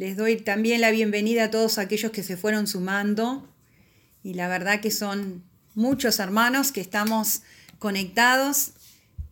[0.00, 3.46] Les doy también la bienvenida a todos aquellos que se fueron sumando
[4.24, 7.42] y la verdad que son muchos hermanos que estamos
[7.78, 8.70] conectados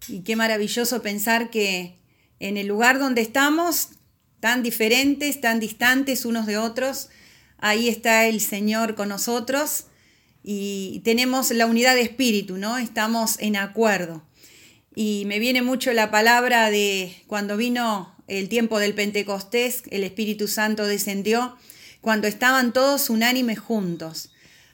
[0.08, 1.96] y qué maravilloso pensar que
[2.38, 3.92] en el lugar donde estamos,
[4.40, 7.08] tan diferentes, tan distantes unos de otros,
[7.56, 9.86] ahí está el Señor con nosotros
[10.44, 12.76] y tenemos la unidad de espíritu, ¿no?
[12.76, 14.22] Estamos en acuerdo.
[14.94, 20.46] Y me viene mucho la palabra de cuando vino el tiempo del Pentecostés, el Espíritu
[20.46, 21.56] Santo descendió,
[22.00, 24.30] cuando estaban todos unánimes juntos.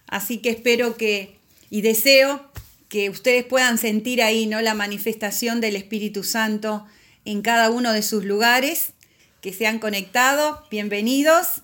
[0.07, 1.39] Así que espero que
[1.71, 2.53] y deseo
[2.89, 4.61] que ustedes puedan sentir ahí, ¿no?
[4.61, 6.87] La manifestación del Espíritu Santo
[7.25, 8.93] en cada uno de sus lugares,
[9.41, 11.63] que se han conectado, bienvenidos.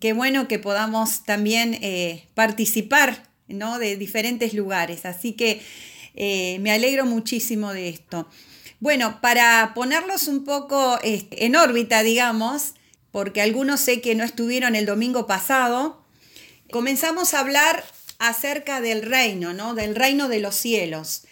[0.00, 3.78] Qué bueno que podamos también eh, participar ¿no?
[3.78, 5.06] de diferentes lugares.
[5.06, 5.60] Así que
[6.16, 8.28] eh, me alegro muchísimo de esto.
[8.84, 12.74] Bueno, para ponerlos un poco en órbita, digamos,
[13.12, 16.04] porque algunos sé que no estuvieron el domingo pasado,
[16.70, 17.82] comenzamos a hablar
[18.18, 19.74] acerca del reino, ¿no?
[19.74, 21.22] Del reino de los cielos.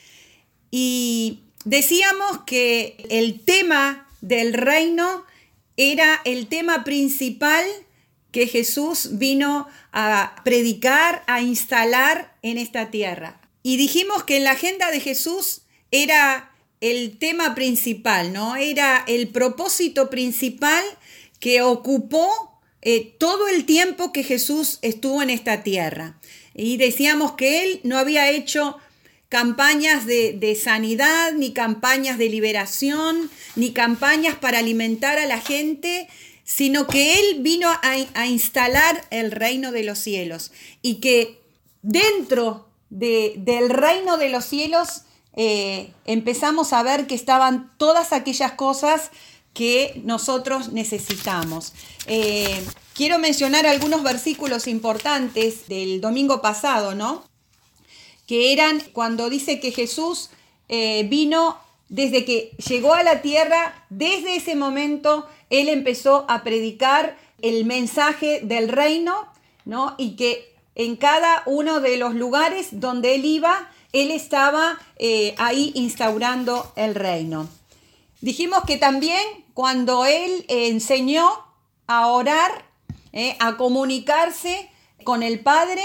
[0.71, 5.27] Y decíamos que el tema del reino
[5.77, 7.67] era el tema principal
[8.31, 13.43] que Jesús vino a predicar, a instalar en esta tierra.
[13.63, 16.52] Y dijimos que en la agenda de Jesús era
[16.83, 18.57] el tema principal, ¿no?
[18.57, 20.85] Era el propósito principal
[21.41, 22.29] que ocupó
[22.83, 26.19] eh, todo el tiempo que Jesús estuvo en esta tierra.
[26.55, 28.77] Y decíamos que él no había hecho
[29.29, 36.07] campañas de, sanidad, ni campañas de liberación, ni campañas para alimentar a la gente,
[36.45, 41.41] sino que Él vino a, instalar el reino de los cielos y que
[41.81, 49.11] dentro del reino de los cielos eh, empezamos a ver que estaban todas aquellas cosas
[49.55, 51.73] que nosotros necesitamos.
[52.07, 57.25] Eh, quiero mencionar algunos versículos importantes del domingo pasado, ¿no?
[58.27, 60.31] que eran cuando dice que Jesús
[60.69, 67.19] eh, vino desde que llegó a la tierra, desde ese momento él empezó a predicar
[67.43, 69.29] el mensaje del reino,
[69.67, 69.95] ¿no?
[69.99, 75.73] Y que en cada uno de los lugares donde él iba, él estaba eh, ahí
[75.75, 77.49] instaurando el reino.
[78.21, 79.23] Dijimos que también
[79.55, 81.29] cuando él enseñó
[81.87, 82.65] a orar,
[83.13, 84.71] eh, a comunicarse
[85.05, 85.83] con el Padre,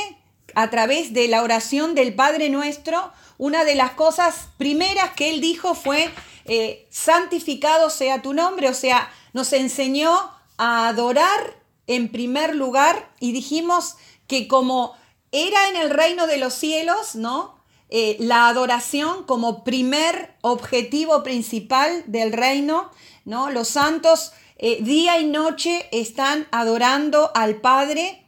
[0.56, 5.42] a través de la oración del Padre Nuestro, una de las cosas primeras que él
[5.42, 6.10] dijo fue,
[6.46, 13.34] eh, santificado sea tu nombre, o sea, nos enseñó a adorar en primer lugar y
[13.34, 13.96] dijimos
[14.28, 14.96] que como
[15.32, 17.57] era en el reino de los cielos, ¿no?
[17.90, 22.92] Eh, la adoración como primer objetivo principal del reino,
[23.26, 23.50] ¿no?
[23.50, 28.28] Los santos eh, día y noche están adorando al Padre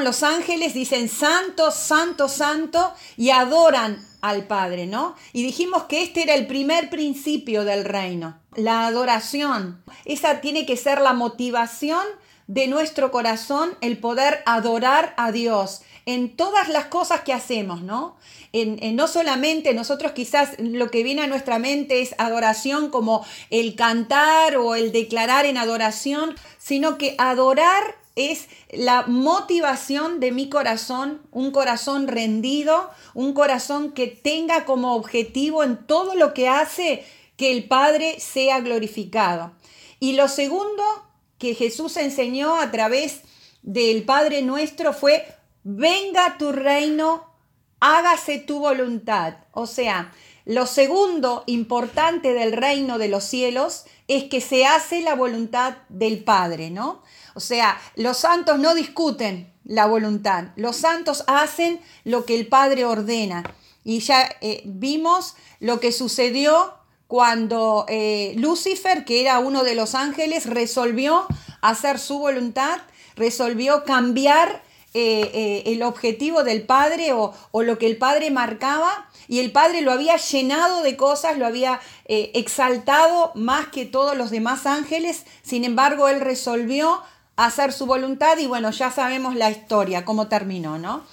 [0.00, 5.16] los ángeles dicen santo, santo, santo y adoran al Padre, ¿no?
[5.32, 9.82] Y dijimos que este era el primer principio del reino, la adoración.
[10.04, 12.06] Esa tiene que ser la motivación
[12.46, 18.16] de nuestro corazón, el poder adorar a Dios en todas las cosas que hacemos, ¿no?
[18.54, 23.74] En, no solamente nosotros quizás lo que viene a nuestra mente es adoración como el
[23.74, 31.20] cantar o el declarar en adoración, sino que adorar es la motivación de mi corazón,
[31.30, 37.04] un corazón rendido, un corazón que tenga como objetivo en todo lo que hace
[37.36, 39.52] que el Padre sea glorificado.
[40.00, 40.82] Y lo segundo
[41.36, 43.20] que Jesús enseñó a través
[43.60, 45.26] del Padre nuestro fue,
[45.68, 47.30] venga tu reino,
[47.78, 49.34] hágase tu voluntad.
[49.52, 50.12] O sea,
[50.46, 56.24] lo segundo importante del reino de los cielos es que se hace la voluntad del
[56.24, 57.02] Padre, ¿no?
[57.34, 62.86] O sea, los santos no discuten la voluntad, los santos hacen lo que el Padre
[62.86, 63.44] ordena.
[63.84, 66.72] Y ya eh, vimos lo que sucedió
[67.06, 71.26] cuando eh, Lucifer, que era uno de los ángeles, resolvió
[71.60, 72.80] hacer su voluntad,
[73.16, 74.62] resolvió cambiar
[74.94, 79.82] eh, el objetivo del Padre o, o, lo que el Padre marcaba, y el Padre
[79.82, 85.64] lo había llenado de cosas, lo había exaltado más que todos los demás ángeles, sin
[85.64, 87.02] embargo, él resolvió
[87.36, 91.04] hacer su voluntad y bueno, ya sabemos la historia, cómo terminó, ¿no?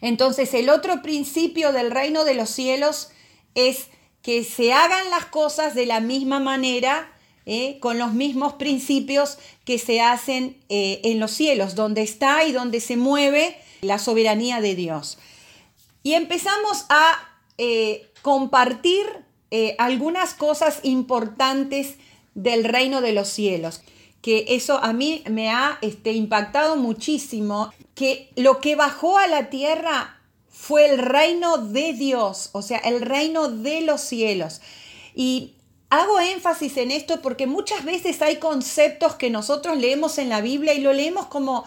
[0.00, 3.10] Entonces el otro principio del reino de los cielos
[3.54, 3.86] es
[4.22, 7.12] que se hagan las cosas de la misma manera,
[7.46, 7.78] ¿eh?
[7.80, 12.80] con los mismos principios que se hacen eh, en los cielos, donde está y donde
[12.80, 15.18] se mueve la soberanía de Dios.
[16.02, 17.18] Y empezamos a
[17.58, 19.06] eh, compartir
[19.78, 21.94] algunas cosas importantes
[22.34, 23.82] del reino de los cielos.
[24.20, 29.50] que eso a mí me ha este, impactado muchísimo, que lo que bajó a la
[29.50, 30.18] tierra
[30.48, 34.62] fue el reino de Dios, o sea, el reino de los cielos.
[35.14, 35.53] Y
[36.00, 40.74] hago énfasis en esto porque muchas veces hay conceptos que nosotros leemos en la Biblia
[40.74, 41.64] y lo leemos como,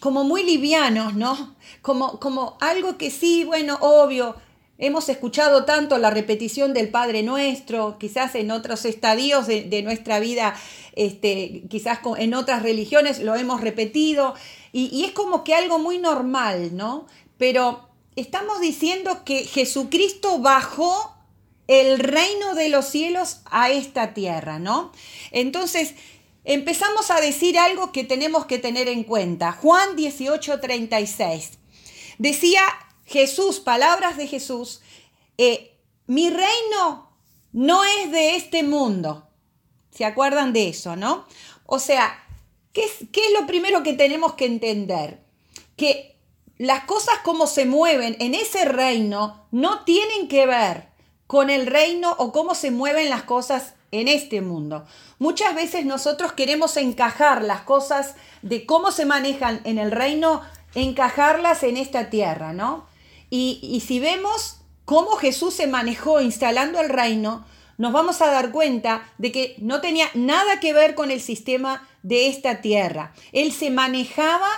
[0.00, 1.56] como muy livianos, ¿no?
[1.82, 4.36] Como, como algo que sí, bueno, obvio,
[4.80, 10.54] Hemos escuchado tanto la repetición del Padre Nuestro, quizás en otros estadios de, nuestra vida,
[10.94, 14.34] este, quizás en otras religiones lo hemos repetido,
[14.70, 17.06] y, y es como que algo muy normal, ¿no?
[17.38, 21.17] Pero estamos diciendo que Jesucristo bajó
[21.68, 24.90] el reino de los cielos a esta tierra, ¿no?
[25.30, 25.94] Entonces,
[26.44, 29.52] empezamos a decir algo que tenemos que tener en cuenta.
[29.52, 31.58] Juan 18:36
[32.18, 32.62] decía
[33.04, 34.80] Jesús, palabras de Jesús,
[35.36, 35.76] eh,
[36.06, 37.12] mi reino
[37.52, 39.28] no es de este mundo.
[39.90, 41.26] ¿Se acuerdan de eso, no?
[41.66, 42.18] O sea,
[42.72, 45.22] ¿qué es, ¿qué es lo primero que tenemos que entender?
[45.76, 46.16] Que
[46.56, 50.87] las cosas como se mueven en ese reino no tienen que ver
[51.28, 54.86] con el reino o cómo se mueven las cosas en este mundo.
[55.18, 60.42] Muchas veces nosotros queremos encajar las cosas de cómo se manejan en el reino,
[60.74, 62.86] encajarlas en esta tierra, ¿no?
[63.30, 67.44] Y, si vemos cómo Jesús se manejó instalando el reino,
[67.76, 71.86] nos vamos a dar cuenta de que no tenía nada que ver con el sistema
[72.02, 73.12] de esta tierra.
[73.32, 74.48] Él se manejaba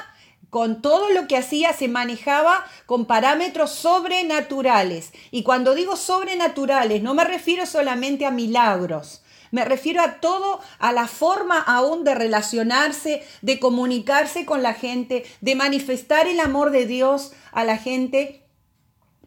[0.50, 5.12] con todo lo que hacía, se manejaba con parámetros sobrenaturales.
[5.30, 9.22] Y cuando digo sobrenaturales, no me refiero solamente a milagros.
[9.52, 15.24] Me refiero a todo, a la forma aún de relacionarse, de comunicarse con la gente,
[15.40, 18.40] de manifestar el amor de Dios a la gente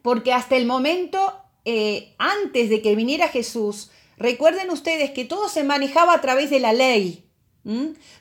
[0.03, 1.33] porque hasta el momento,
[1.65, 6.59] eh, antes de que viniera Jesús, recuerden ustedes que todo se manejaba a través de
[6.59, 7.22] la ley.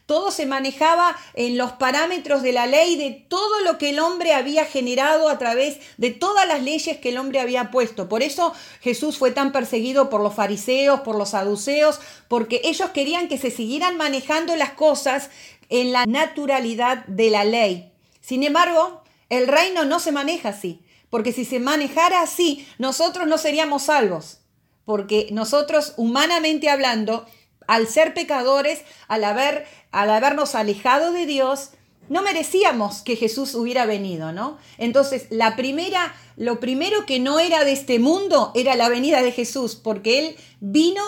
[0.06, 4.34] Todo se manejaba en los parámetros de la ley, de todo lo que el hombre
[4.34, 8.08] había generado a través de todas las leyes que el hombre había puesto.
[8.08, 11.98] Por eso Jesús fue tan perseguido por los fariseos, por los saduceos,
[12.28, 15.30] porque ellos querían que se siguieran manejando las cosas
[15.68, 17.92] en la naturalidad de la ley.
[18.20, 20.82] Sin embargo, el reino no se maneja así.
[21.12, 24.38] Porque si se manejara así, nosotros no seríamos salvos.
[24.86, 27.26] Porque nosotros, humanamente hablando,
[27.72, 31.70] al ser pecadores, al, haber, al habernos alejado de Dios,
[32.10, 34.58] no merecíamos que Jesús hubiera venido, ¿no?
[34.76, 39.32] Entonces, la primera, lo primero que no era de este mundo era la venida de
[39.32, 41.02] Jesús, porque Él vino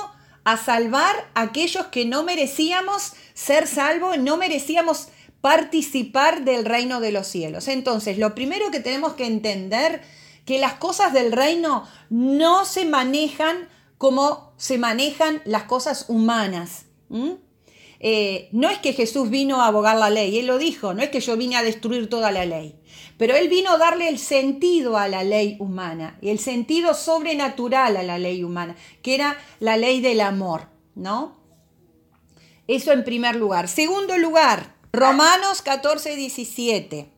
[0.45, 5.09] a salvar a aquellos que no merecíamos ser salvos, no merecíamos
[5.43, 7.69] participar del reino de los cielos.
[7.69, 10.01] Entonces, lo primero que tenemos que entender
[10.47, 13.69] que las cosas del reino no se manejan
[14.05, 16.85] como se manejan las cosas humanas.
[18.01, 21.09] Eh, no es que Jesús vino a abogar la ley, Él lo dijo, no es
[21.09, 22.79] que yo vine a destruir toda la ley,
[23.17, 28.03] pero Él vino a darle el sentido a la ley humana, el sentido sobrenatural a
[28.03, 31.39] la ley humana, que era la ley del amor, ¿no?
[32.69, 33.69] Eso en primer lugar.
[33.69, 37.09] Segundo lugar, Romanos 14, 17.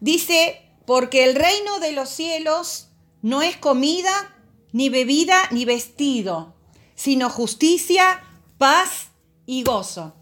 [0.00, 2.90] Dice, porque el reino de los cielos
[3.22, 4.36] no es comida,
[4.72, 6.54] ni bebida, ni vestido,
[6.94, 8.22] sino justicia,
[8.58, 9.08] paz
[9.46, 10.14] y gozo.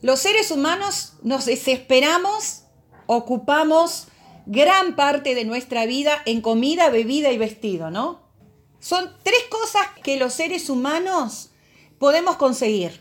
[0.00, 2.64] Los seres humanos nos desesperamos,
[3.06, 4.08] ocupamos
[4.46, 8.20] gran parte de nuestra vida en comida, bebida y vestido, ¿no?
[8.80, 11.50] Son tres cosas que los seres humanos
[11.98, 13.00] podemos conseguir,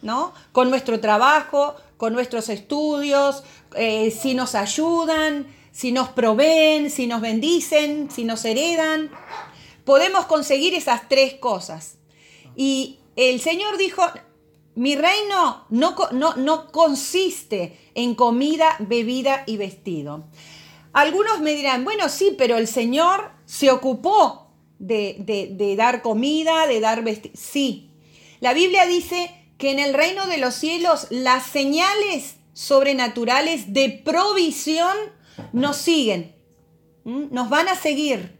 [0.00, 0.32] ¿no?
[0.52, 3.42] Con nuestro trabajo, con nuestros estudios,
[3.74, 9.10] eh, si nos ayudan, si nos proveen, si nos bendicen, si nos heredan.
[9.88, 11.96] Podemos conseguir esas tres cosas.
[12.54, 14.02] Y el Señor dijo,
[14.74, 20.26] mi reino no, no, no consiste en comida, bebida y vestido.
[20.92, 26.66] Algunos me dirán, bueno, sí, pero el Señor se ocupó de, de, de dar comida,
[26.66, 27.34] de dar vestido.
[27.34, 27.90] Sí,
[28.40, 34.94] la Biblia dice que en el reino de los cielos las señales sobrenaturales de provisión
[35.54, 36.36] nos siguen,
[37.04, 38.37] nos van a seguir.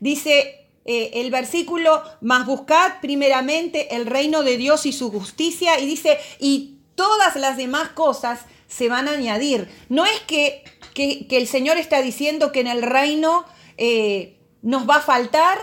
[0.00, 5.86] Dice eh, el versículo, más buscad primeramente el reino de Dios y su justicia, y
[5.86, 9.68] dice, y todas las demás cosas se van a añadir.
[9.88, 10.64] No es que,
[10.94, 13.44] que, el Señor está diciendo que en el reino
[13.78, 15.58] eh, nos va a faltar,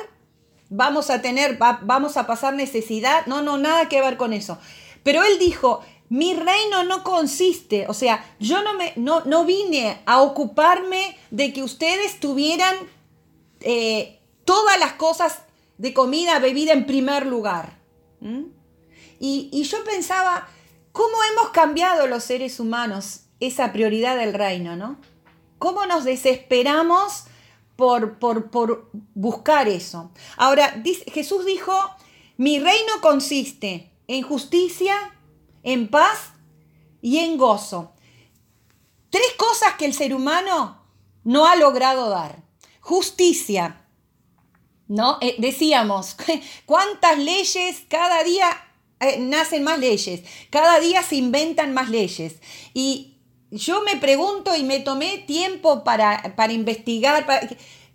[0.69, 3.25] vamos a tener, vamos a pasar necesidad.
[3.25, 4.57] No, no, nada que ver con eso.
[5.03, 10.01] Pero él dijo, mi reino no consiste, o sea, yo no, me, no, no vine
[10.05, 12.75] a ocuparme de que ustedes tuvieran
[13.63, 15.39] eh, todas las cosas
[15.77, 17.79] de comida, bebida en primer lugar.
[19.19, 20.47] Y, y yo pensaba,
[20.93, 24.97] ¿Cómo hemos cambiado los seres humanos esa prioridad del reino, no?
[25.57, 27.23] ¿Cómo nos desesperamos
[27.75, 30.11] por, por, buscar eso?
[30.37, 31.73] Ahora, Jesús dijo,
[32.37, 34.95] mi reino consiste en justicia,
[35.63, 36.33] en paz
[37.01, 37.93] y en gozo.
[39.09, 40.79] Tres cosas que el ser humano
[41.23, 42.43] no ha logrado dar.
[42.83, 43.87] Justicia.
[44.89, 45.17] ¿No?
[45.21, 46.17] Eh, decíamos,
[46.65, 48.49] ¿cuántas leyes cada día
[48.99, 50.21] eh, nacen más leyes?
[50.49, 52.35] Cada día se inventan más leyes.
[52.73, 53.15] Y
[53.51, 57.25] yo me pregunto y me tomé tiempo para, para investigar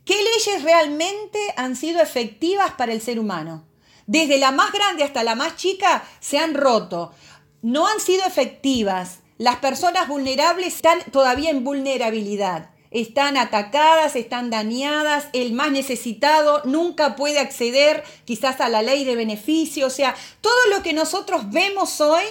[0.07, 3.67] qué leyes realmente han sido efectivas para el ser humano.
[4.07, 7.13] Desde la más grande hasta la más chica se han roto.
[7.61, 9.19] No han sido efectivas.
[9.37, 17.17] Las personas vulnerables están todavía en vulnerabilidad están atacadas, están dañadas, el más necesitado nunca
[17.17, 22.01] puede acceder quizás a la ley de beneficio, o sea, todo lo que nosotros vemos
[22.01, 22.25] hoy,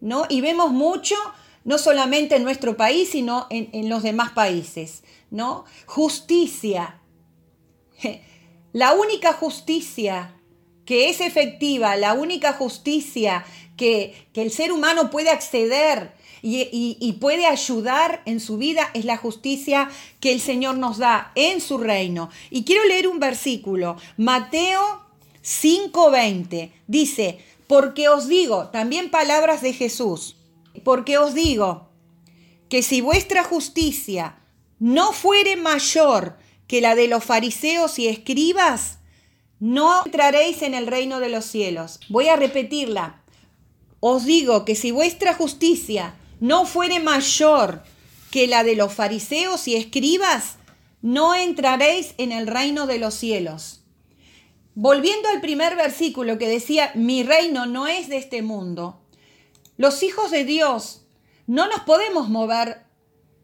[0.00, 0.24] ¿no?
[0.28, 1.14] Y vemos mucho,
[1.64, 5.64] no solamente en nuestro país, sino en, en los demás países, ¿no?
[5.86, 7.00] Justicia.
[8.72, 10.34] La única justicia
[10.84, 13.44] que es efectiva, la única justicia
[13.76, 19.16] que, que el ser humano puede acceder y, puede ayudar en su vida es la
[19.16, 19.88] justicia
[20.20, 22.30] que el Señor nos da en su reino.
[22.50, 25.02] Y quiero leer un versículo, Mateo
[25.42, 26.72] 5:20.
[26.86, 30.36] Dice, porque os digo, también palabras de Jesús,
[30.84, 31.88] porque os digo
[32.68, 34.38] que si vuestra justicia
[34.78, 38.98] no fuere mayor que la de los fariseos y escribas,
[39.58, 41.98] no entraréis en el reino de los cielos.
[42.08, 43.22] Voy a repetirla.
[44.00, 47.82] Os digo que si vuestra justicia no fuere mayor
[48.30, 50.56] que la de los fariseos y escribas,
[51.00, 53.82] no entraréis en el reino de los cielos.
[54.74, 59.00] Volviendo al primer versículo que decía, mi reino no es de este mundo,
[59.76, 61.02] los hijos de Dios
[61.46, 62.84] no nos podemos mover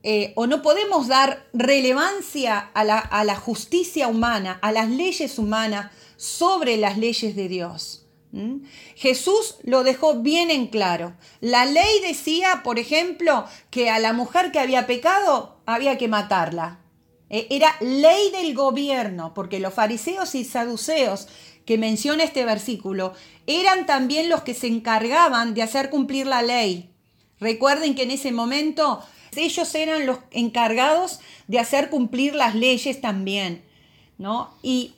[0.02, 5.90] eh, o no podemos dar relevancia la, a la justicia humana, a las leyes humanas
[6.16, 8.03] sobre las leyes de Dios.
[8.34, 8.64] ¿Mm?
[8.96, 11.14] Jesús lo dejó bien en claro.
[11.40, 16.80] La ley decía, por ejemplo, que a la mujer que había pecado había que matarla.
[17.30, 21.28] E, era ley del gobierno, porque los fariseos y saduceos
[21.64, 23.12] que menciona este versículo
[23.46, 26.90] eran también los que se encargaban de hacer cumplir la ley.
[27.38, 29.00] Recuerden que en ese momento
[29.36, 33.62] ellos eran los encargados de hacer cumplir las leyes también,
[34.18, 34.54] ¿no?
[34.60, 34.94] Y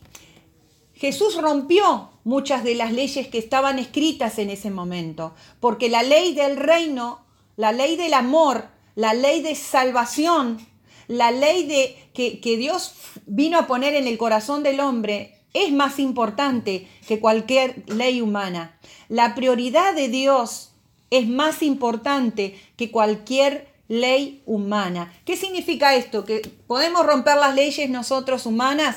[0.94, 6.34] Jesús rompió muchas de las leyes que estaban escritas en ese momento, porque la ley
[6.34, 7.20] del reino,
[7.56, 8.66] la ley del amor,
[8.96, 10.58] la ley de salvación,
[11.06, 12.94] la ley de que, que Dios
[13.26, 18.76] vino a poner en el corazón del hombre es más importante que cualquier ley humana.
[19.08, 20.72] La prioridad de Dios
[21.10, 25.12] es más importante que cualquier ley humana.
[25.24, 26.24] ¿Qué significa esto?
[26.24, 28.96] ¿Que podemos romper las leyes nosotros humanas?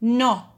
[0.00, 0.52] No,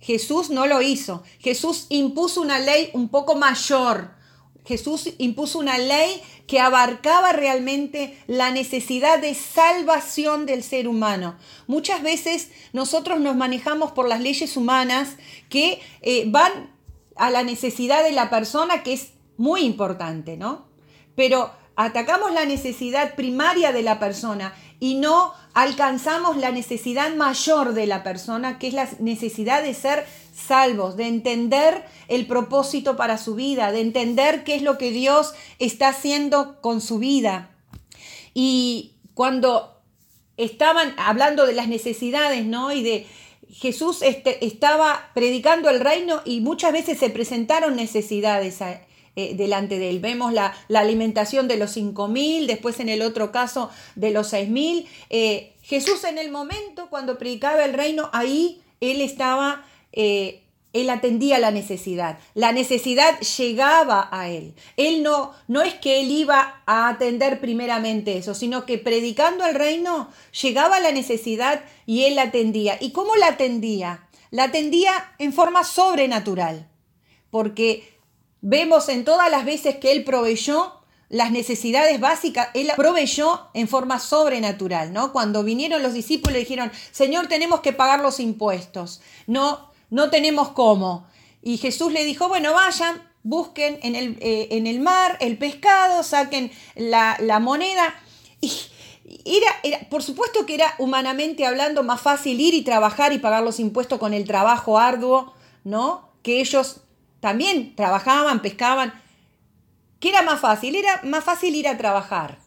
[0.00, 1.22] Jesús no lo hizo.
[1.38, 4.18] Jesús impuso una ley un poco mayor.
[4.64, 11.36] Jesús impuso una ley que abarcaba realmente la necesidad de salvación del ser humano.
[11.66, 15.16] Muchas veces nosotros nos manejamos por las leyes humanas
[15.48, 16.70] que eh, van
[17.16, 20.66] a la necesidad de la persona, que es muy importante, ¿no?
[21.14, 27.86] Pero atacamos la necesidad primaria de la persona y no alcanzamos la necesidad mayor de
[27.86, 33.34] la persona, que es la necesidad de ser salvos, de entender el propósito para su
[33.34, 37.50] vida, de entender qué es lo que Dios está haciendo con su vida.
[38.32, 39.82] Y cuando
[40.38, 42.72] estaban hablando de las necesidades, ¿no?
[42.72, 43.06] Y de
[43.50, 48.62] Jesús este, estaba predicando el reino y muchas veces se presentaron necesidades
[49.16, 49.98] eh, delante de él.
[49.98, 54.86] Vemos la, alimentación de los 5.000, después en el otro caso de los 6.000.
[55.10, 61.40] Eh, Jesús en el momento cuando predicaba el reino, ahí él estaba, eh, él atendía
[61.40, 62.18] la necesidad.
[62.34, 64.54] La necesidad llegaba a él.
[64.76, 69.56] Él no, no es que él iba a atender primeramente eso, sino que predicando el
[69.56, 70.08] reino
[70.40, 72.78] llegaba la necesidad y él la atendía.
[72.80, 74.06] ¿Y cómo la atendía?
[74.30, 76.68] La atendía en forma sobrenatural,
[77.30, 77.99] porque
[78.42, 80.80] Vemos en todas las veces que Él proveyó
[81.10, 85.12] las necesidades básicas, Él proveyó en forma sobrenatural, ¿no?
[85.12, 91.06] Cuando vinieron los discípulos dijeron, Señor, tenemos que pagar los impuestos, no, no tenemos cómo.
[91.42, 96.02] Y Jesús le dijo, bueno, vayan, busquen en el, eh, en el mar el pescado,
[96.02, 97.94] saquen la, moneda.
[98.40, 98.52] Y
[99.24, 103.42] era, era, por supuesto que era humanamente hablando más fácil ir y trabajar y pagar
[103.42, 106.08] los impuestos con el trabajo arduo, ¿no?
[106.22, 106.82] Que ellos
[107.20, 108.92] también trabajaban, pescaban.
[110.00, 110.74] ¿Qué era más fácil?
[110.74, 112.38] Era más fácil ir a trabajar.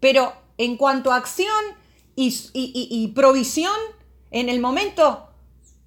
[0.00, 1.62] Pero en cuanto a acción
[2.16, 3.76] y, provisión,
[4.30, 5.28] en el momento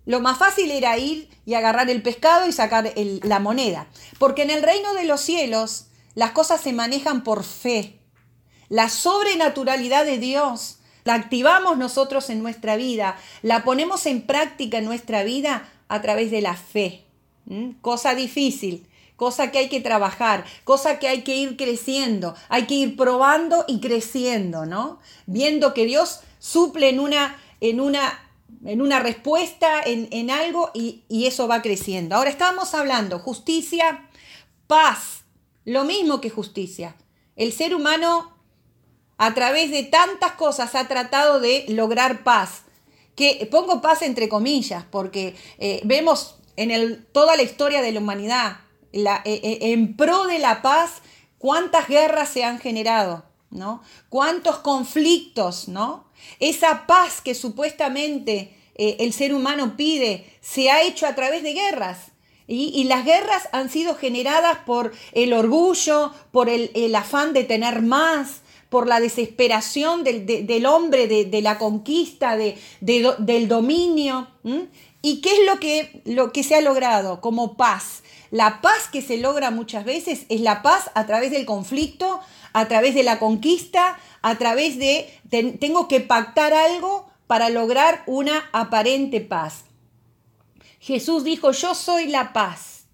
[0.06, 3.88] lo más fácil era ir y agarrar el pescado y sacar la moneda.
[4.20, 8.00] Porque en el reino de los cielos las cosas se manejan por fe.
[8.70, 14.86] La sobrenaturalidad de Dios la activamos nosotros en nuestra vida, la ponemos en práctica en
[14.86, 17.05] nuestra vida a través de la fe.
[17.82, 22.74] Cosa difícil, cosa que hay que trabajar, cosa que hay que ir creciendo, hay que
[22.74, 25.00] ir probando y creciendo, ¿no?
[25.26, 28.20] Viendo que Dios suple en una, en una,
[28.66, 32.16] en una respuesta, en, en algo y, y eso va creciendo.
[32.16, 34.10] Ahora estábamos hablando justicia,
[34.68, 35.24] paz,
[35.66, 36.96] lo mismo que justicia.
[37.36, 38.34] El ser humano
[39.18, 42.64] a través de tantas cosas ha tratado de lograr paz.
[43.16, 48.58] Que pongo paz entre comillas, porque eh, vemos en toda la historia de la humanidad,
[48.94, 51.02] eh, eh, en pro de la paz,
[51.38, 53.82] cuántas guerras se han generado, ¿no?
[54.10, 56.06] Cuántos conflictos, ¿no?
[56.40, 62.12] Esa paz que supuestamente el ser humano pide se ha hecho a través de guerras.
[62.48, 67.82] Y, las guerras han sido generadas por el orgullo, por el, el afán de tener
[67.82, 68.42] más,
[68.76, 74.28] por la desesperación del, hombre, de, la conquista, de, del dominio.
[75.06, 78.02] ¿Y qué es lo que, lo que se ha logrado como paz?
[78.32, 82.22] La paz que se logra muchas veces es la paz a través del conflicto,
[82.54, 85.08] a través de la conquista, a través de
[85.60, 89.66] tengo que pactar algo para lograr una aparente paz.
[90.80, 92.86] Jesús dijo, yo soy la paz.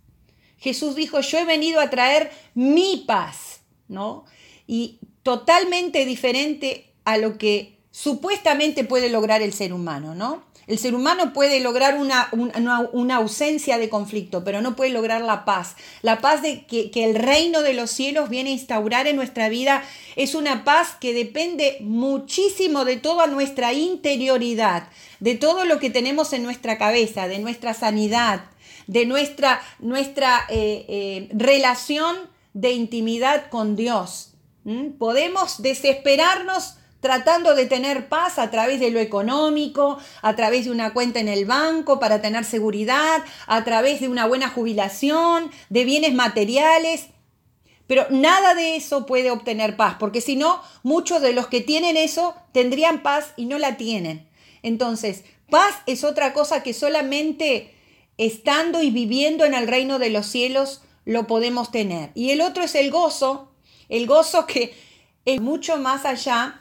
[0.58, 4.25] Jesús dijo, yo he venido a traer mi paz, ¿no?
[4.68, 10.50] Y totalmente diferente a lo que supuestamente puede lograr el ser humano, ¿no?
[10.71, 15.43] El ser humano puede lograr una, una, ausencia de conflicto, pero no puede lograr la
[15.43, 15.75] paz.
[16.01, 19.83] La paz de que, el reino de los cielos viene a instaurar en nuestra vida
[20.15, 24.87] es una paz que depende muchísimo de toda nuestra interioridad,
[25.19, 28.45] de todo lo que tenemos en nuestra cabeza, de nuestra sanidad,
[28.88, 32.15] de nuestra, nuestra eh, eh, relación
[32.53, 34.36] de intimidad con Dios.
[34.63, 34.91] ¿Mm?
[34.91, 40.93] Podemos desesperarnos tratando de tener paz a través de lo económico, a través de una
[40.93, 46.13] cuenta en el banco para tener seguridad, a través de una buena jubilación, de bienes
[46.13, 47.07] materiales.
[47.87, 51.97] Pero nada de eso puede obtener paz, porque si no, muchos de los que tienen
[51.97, 54.29] eso tendrían paz y no la tienen.
[54.63, 57.75] Entonces, paz es otra cosa que solamente
[58.17, 62.11] estando y viviendo en el reino de los cielos lo podemos tener.
[62.13, 63.51] Y el otro es el gozo,
[63.89, 64.73] el gozo que
[65.25, 66.61] es mucho más allá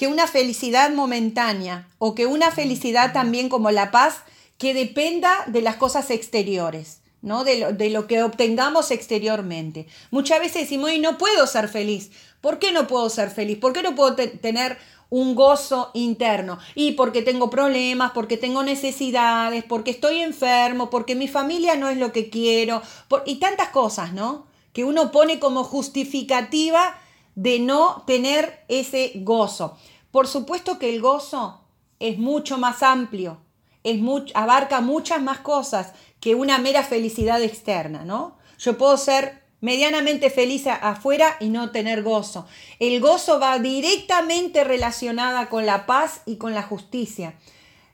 [0.00, 4.22] que una felicidad momentánea o que una felicidad también como la paz
[4.56, 7.02] que dependa de las cosas exteriores.
[7.20, 7.44] ¿no?
[7.44, 9.86] De, lo, de lo que obtengamos exteriormente.
[10.10, 12.12] Muchas veces decimos, no puedo ser feliz.
[12.40, 13.58] ¿Por qué no puedo ser feliz?
[13.58, 14.78] ¿Por qué no puedo tener
[15.10, 16.58] un gozo interno?
[16.74, 21.98] Y porque tengo problemas, porque tengo necesidades, porque estoy enfermo, porque mi familia no es
[21.98, 22.80] lo que quiero,
[23.26, 24.48] y tantas cosas, ¿no?
[24.72, 26.96] que uno pone como justificativa
[27.34, 29.76] de no tener ese gozo.
[30.10, 31.60] Por supuesto que el gozo
[31.98, 33.40] es mucho más amplio,
[33.84, 34.00] es
[34.34, 38.36] abarca muchas más cosas que una mera felicidad externa, ¿no?
[38.58, 42.46] Yo puedo ser medianamente feliz afuera y no tener gozo.
[42.78, 47.34] El gozo va directamente relacionada con la paz y con la justicia.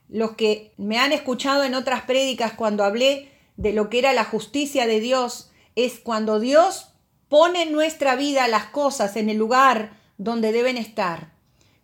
[0.08, 4.24] Los que me han escuchado en otras prédicas cuando hablé de lo que era la
[4.24, 6.88] justicia de Dios, es cuando Dios
[7.28, 11.32] pone en nuestra vida las cosas en el lugar donde deben estar.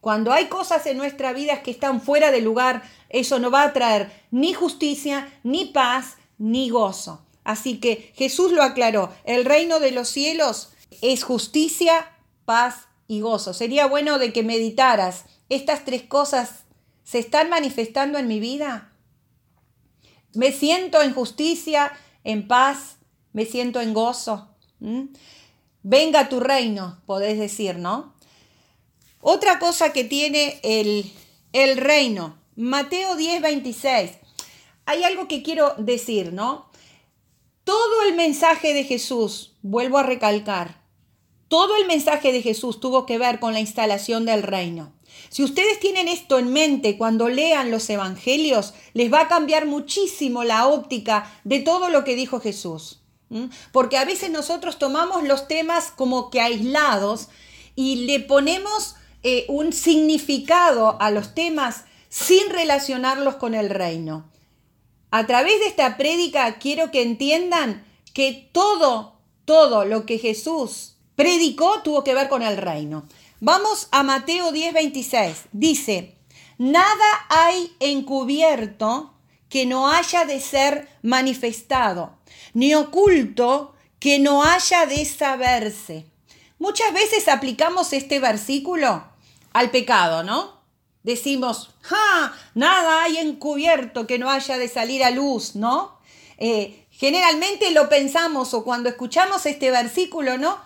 [0.01, 3.73] Cuando hay cosas en nuestra vida que están fuera de lugar, eso no va a
[3.73, 7.25] traer ni justicia, ni paz, ni gozo.
[7.45, 12.11] Así que Jesús lo aclaró, el reino de los cielos es justicia,
[12.45, 13.55] paz y gozo.
[13.55, 16.65] Sería bueno de que meditaras, estas tres cosas
[17.05, 18.93] se están manifestando en mi vida.
[20.35, 21.93] Me siento en justicia,
[22.25, 22.97] en paz
[23.33, 24.52] me siento en gozo.
[25.83, 28.15] Venga tu reino, podés decir, ¿no?
[29.21, 31.13] Otra cosa que tiene el,
[31.53, 34.11] el reino, Mateo 10, 26.
[34.85, 36.71] Hay algo que quiero decir, ¿no?
[37.65, 40.83] Todo el mensaje de Jesús, vuelvo a recalcar,
[41.53, 44.95] todo el mensaje de Jesús tuvo que ver con la instalación del reino.
[45.29, 50.45] Si ustedes tienen esto en mente cuando lean los evangelios, les va a cambiar muchísimo
[50.45, 53.02] la óptica de todo lo que dijo Jesús.
[53.73, 57.29] Porque a veces nosotros tomamos los temas como que aislados
[57.75, 64.31] y le ponemos eh, un significado a los temas sin relacionarlos con el reino.
[65.11, 71.83] A través de esta prédica quiero que entiendan que todo, todo lo que Jesús predicó
[71.83, 73.07] tuvo que ver con el reino.
[73.41, 75.45] Vamos a Mateo 10, 26.
[75.53, 76.17] Dice,
[76.59, 79.15] nada hay encubierto
[79.53, 82.17] que no haya de ser manifestado,
[82.55, 86.07] ni oculto que no haya de saberse.
[86.59, 89.05] Muchas veces aplicamos este versículo
[89.53, 90.63] al pecado, ¿no?
[91.03, 92.35] Decimos, ¡ja!
[92.55, 95.99] Nada hay encubierto que no haya de salir a luz, ¿no?
[96.39, 100.61] Eh, generalmente lo pensamos o cuando escuchamos este versículo, ¿no?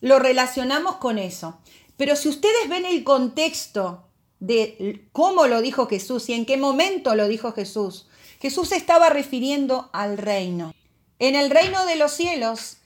[0.00, 1.58] Lo relacionamos con eso.
[1.96, 4.04] Pero si ustedes ven el contexto
[4.38, 8.07] de cómo lo dijo Jesús y en qué momento lo dijo Jesús,
[8.40, 10.74] Jesús estaba refiriendo al reino.
[11.18, 12.78] En el reino de los cielos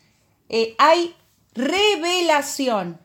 [0.48, 1.14] eh, hay
[1.54, 3.00] revelación.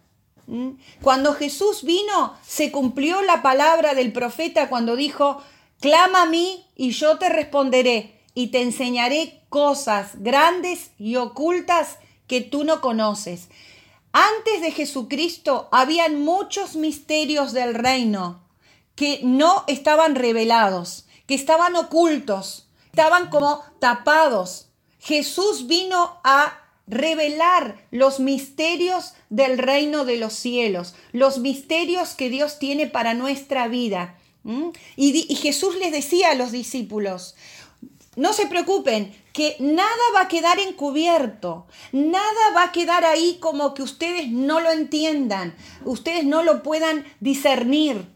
[0.47, 0.71] ¿Mm?
[1.01, 5.41] Cuando Jesús vino, se cumplió la palabra del profeta cuando dijo,
[5.81, 12.41] clama a mí y yo te responderé y te enseñaré cosas grandes y ocultas que
[12.41, 13.49] tú no conoces.
[14.11, 18.41] Antes de Jesucristo habían muchos misterios del reino
[18.95, 24.69] que no estaban revelados, que estaban ocultos, estaban como tapados.
[24.99, 32.59] Jesús vino a revelar los misterios del reino de los cielos, los misterios que Dios
[32.59, 34.17] tiene para nuestra vida.
[34.95, 37.35] Y, Jesús les decía a los discípulos,
[38.15, 43.73] no se preocupen, que nada va a quedar encubierto, nada va a quedar ahí como
[43.73, 48.07] que ustedes no lo entiendan, ustedes no lo puedan discernir.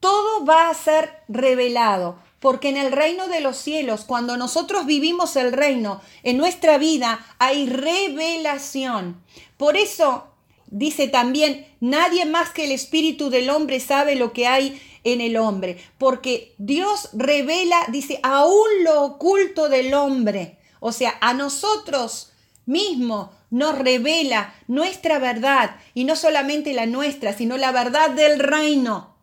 [0.00, 5.34] Todo va a ser revelado porque en el reino de los cielos, cuando nosotros vivimos
[5.36, 9.24] el reino, en nuestra vida hay revelación.
[9.56, 10.26] Por eso
[10.66, 15.38] dice también, nadie más que el espíritu del hombre sabe lo que hay en el
[15.38, 20.58] hombre, porque Dios revela, dice, aún lo oculto del hombre.
[20.80, 22.34] O sea, a nosotros
[22.66, 29.16] mismos nos revela nuestra verdad, y no solamente la nuestra, sino la verdad del reino.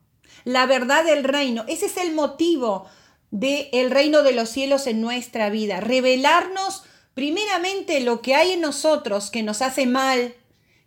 [0.44, 1.66] La verdad del reino.
[1.68, 2.88] Ese es el motivo
[3.32, 5.80] del el reino de los cielos en nuestra vida.
[5.80, 10.36] Revelarnos primeramente lo que hay en nosotros que nos hace mal,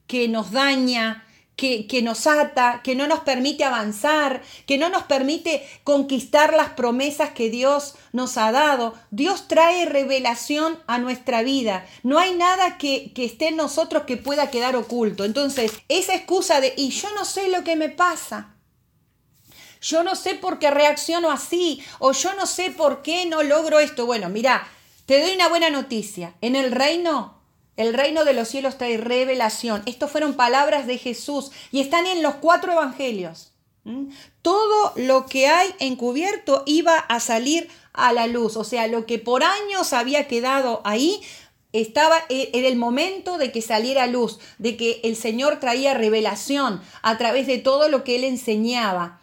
[0.06, 1.24] que nos daña,
[1.56, 6.70] que, que, nos ata, que no nos permite avanzar, que no nos permite conquistar las
[6.70, 8.94] promesas que Dios nos ha dado.
[9.10, 11.86] Dios trae revelación a nuestra vida.
[12.02, 15.24] No hay nada que, que esté en nosotros que pueda quedar oculto.
[15.24, 18.53] Entonces, esa excusa de, y yo no sé lo que me pasa,
[19.84, 23.80] yo no sé por qué reacciono así, o yo no sé por qué no logro
[23.80, 24.06] esto.
[24.06, 24.66] Bueno, mira,
[25.04, 26.34] te doy una buena noticia.
[26.40, 27.38] En el reino,
[27.76, 29.82] el reino de los cielos trae revelación.
[29.84, 33.52] Estas fueron palabras de Jesús y están en los cuatro evangelios.
[33.84, 34.06] ¿Mm?
[34.40, 39.18] Todo lo que hay encubierto iba a salir a la luz, o sea, lo que
[39.18, 41.20] por años había quedado ahí,
[41.74, 47.18] estaba en el momento de que saliera luz, de que el Señor traía revelación a
[47.18, 49.20] través de todo lo que él enseñaba.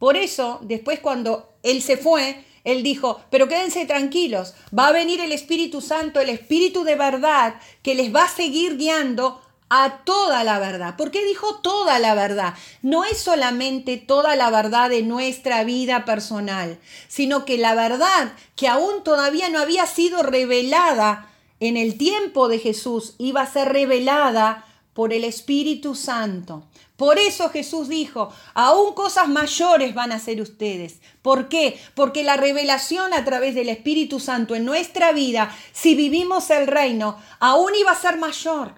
[0.00, 5.20] Por eso, después cuando Él se fue, Él dijo, pero quédense tranquilos, va a venir
[5.20, 10.42] el Espíritu Santo, el Espíritu de verdad, que les va a seguir guiando a toda
[10.42, 10.96] la verdad.
[10.96, 12.54] ¿Por qué dijo toda la verdad?
[12.80, 18.68] No es solamente toda la verdad de nuestra vida personal, sino que la verdad que
[18.68, 24.64] aún todavía no había sido revelada en el tiempo de Jesús, iba a ser revelada
[24.94, 26.64] por el Espíritu Santo.
[27.00, 31.00] Por eso Jesús dijo, aún cosas mayores van a ser ustedes.
[31.22, 31.80] ¿Por qué?
[31.94, 37.16] Porque la revelación a través del Espíritu Santo en nuestra vida, si vivimos el reino,
[37.38, 38.74] aún iba a ser mayor.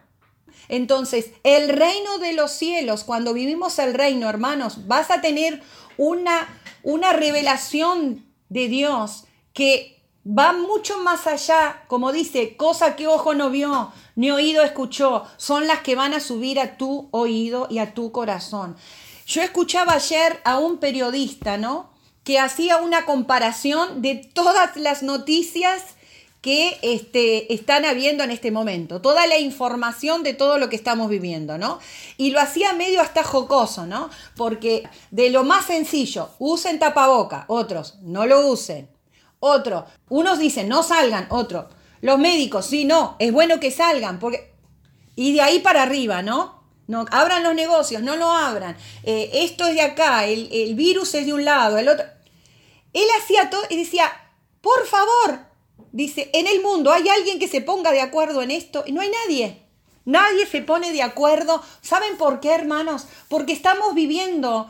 [0.69, 5.61] Entonces, el reino de los cielos, cuando vivimos el reino, hermanos, vas a tener
[5.97, 6.47] una,
[6.85, 13.51] una revelación de Dios que va mucho más allá, como dice, cosa que ojo no
[13.51, 17.95] vio, ni oído escuchó, son las que van a subir a tu oído y a
[17.95, 18.77] tu corazón.
[19.27, 21.91] Yo escuchaba ayer a un periodista, ¿no?
[22.25, 25.83] Que hacía una comparación de todas las noticias
[26.41, 31.09] que este, están habiendo en este momento, toda la información de todo lo que estamos
[31.09, 31.79] viviendo, ¿no?
[32.17, 34.11] Y lo hacía medio hasta jocoso, ¿no?
[34.37, 34.83] Porque
[35.13, 38.89] de lo más sencillo, usen tapaboca, otros no lo usen,
[39.45, 41.69] otro, unos dicen no salgan, otro,
[42.01, 44.53] los médicos, sí, no, es bueno que salgan, porque...
[45.17, 46.63] Y de ahí para arriba, ¿no?
[46.87, 48.77] No, abran los negocios, no lo abran.
[49.03, 52.07] Eh, esto es de acá, el, el virus es de un lado, el otro.
[52.93, 54.11] Él hacía todo y decía,
[54.61, 55.41] por favor,
[55.91, 59.01] dice, en el mundo hay alguien que se ponga de acuerdo en esto y no
[59.01, 59.62] hay nadie.
[60.05, 61.63] Nadie se pone de acuerdo.
[61.81, 63.07] ¿Saben por qué, hermanos?
[63.29, 64.69] Porque estamos viviendo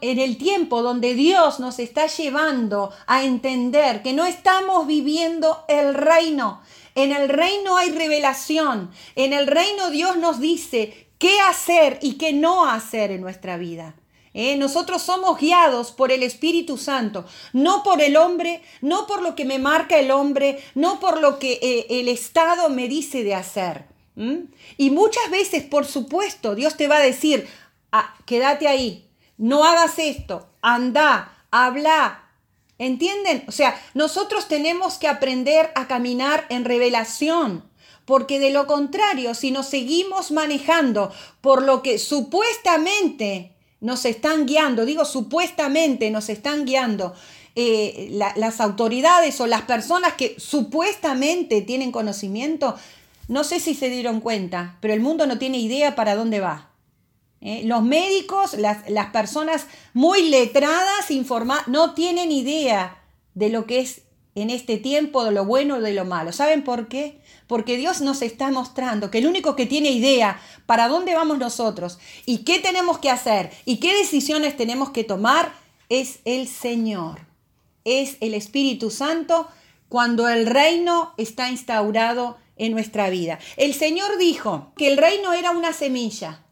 [0.00, 5.94] en el tiempo donde Dios nos está llevando a entender que no estamos viviendo el
[5.94, 6.62] reino.
[6.94, 8.90] En el reino hay revelación.
[9.16, 13.94] En el reino Dios nos dice qué hacer y qué no hacer en nuestra vida.
[14.32, 14.56] ¿eh?
[14.56, 19.44] Nosotros somos guiados por el Espíritu Santo, no por el hombre, no por lo que
[19.44, 23.99] me marca el hombre, no por lo que eh, el Estado me dice de hacer.
[24.16, 27.48] Y muchas veces, por supuesto, Dios te va a decir,
[27.92, 32.26] ah, quédate ahí, no hagas esto, anda, habla.
[32.78, 33.44] ¿Entienden?
[33.46, 37.64] O sea, nosotros tenemos que aprender a caminar en revelación,
[38.06, 44.84] porque de lo contrario, si nos seguimos manejando por lo que supuestamente nos están guiando,
[44.84, 47.14] digo supuestamente nos están guiando
[47.56, 52.76] eh, las autoridades o las personas que supuestamente tienen conocimiento,
[53.30, 56.72] no sé si se dieron cuenta, pero el mundo no tiene idea para dónde va.
[57.40, 57.62] ¿eh?
[57.64, 63.00] Los médicos, las, las, personas muy letradas, informadas, no tienen idea
[63.34, 64.02] de lo que es
[64.34, 66.32] en este tiempo, de lo bueno o de lo malo.
[66.32, 67.20] ¿Saben por qué?
[67.46, 72.00] Porque Dios nos está mostrando que el único que tiene idea para dónde vamos nosotros
[72.26, 75.52] y qué tenemos que hacer y qué decisiones tenemos que tomar
[75.88, 77.20] es el Señor.
[77.84, 79.46] Es el Espíritu Santo
[79.88, 83.38] cuando el reino está instaurado en nuestra vida.
[83.56, 86.44] El Señor dijo que el reino era una semilla,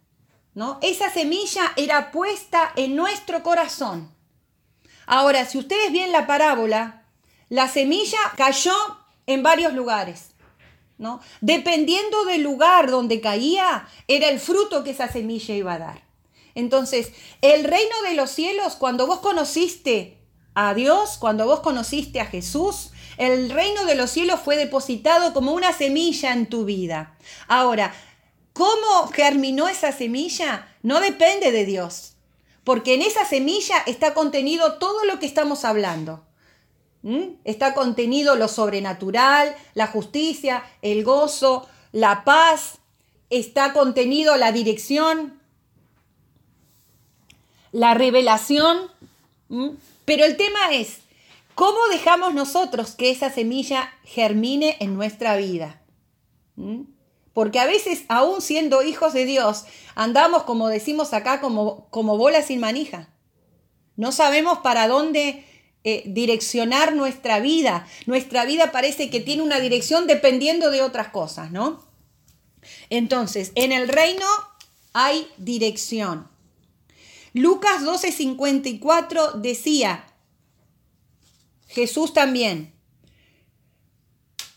[0.55, 0.79] ¿no?
[0.81, 4.11] Esa semilla era puesta en nuestro corazón.
[5.07, 7.05] Ahora, si ustedes ven la parábola,
[7.51, 8.75] la semilla cayó
[9.27, 10.31] en varios lugares.
[10.97, 11.21] ¿no?
[11.43, 16.03] Dependiendo del lugar donde caía, era el fruto que esa semilla iba a dar.
[16.55, 20.19] Entonces, el reino de los cielos, cuando vos conociste
[20.55, 25.53] a Dios, cuando vos conociste a Jesús, el reino de los cielos fue depositado como
[25.53, 27.17] una semilla en tu vida.
[27.49, 27.93] Ahora,
[28.53, 30.69] ¿cómo germinó esa semilla?
[30.83, 32.15] No depende de Dios,
[32.63, 36.25] porque en esa semilla está contenido todo lo que estamos hablando.
[37.03, 37.35] ¿Mm?
[37.45, 42.79] Está contenido lo sobrenatural, la justicia, el gozo, la paz.
[43.31, 45.41] Está contenido la dirección,
[47.73, 48.91] la revelación.
[49.49, 49.71] ¿Mm?
[50.05, 51.01] Pero el tema es,
[51.59, 55.83] ¿cómo dejamos nosotros que esa semilla germine en nuestra vida?
[56.55, 56.83] ¿Mm?
[57.33, 59.65] Porque a veces, aún siendo hijos de Dios,
[59.97, 63.09] andamos, como decimos acá, como, como bolas sin manija.
[63.97, 65.45] No sabemos para dónde
[65.83, 67.89] eh, direccionar nuestra vida.
[68.07, 71.85] Nuestra vida parece que tiene una dirección dependiendo de otras cosas, ¿no?
[72.89, 74.27] Entonces, en el reino
[74.93, 76.29] hay dirección.
[77.33, 80.08] Lucas 12:54 decía,
[81.69, 82.75] Jesús también,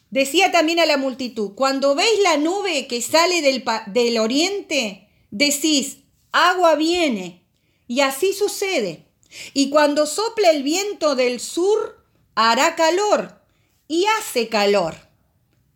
[0.09, 5.99] decía también a la multitud, cuando veis la nube que sale del, del oriente, decís,
[6.31, 7.45] agua viene.
[7.87, 9.05] Y así sucede.
[9.53, 13.41] Y cuando sople el viento del sur, hará calor.
[13.87, 14.95] Y hace calor.